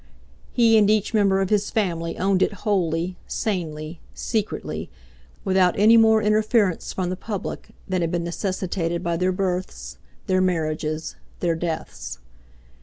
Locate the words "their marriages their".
10.25-11.53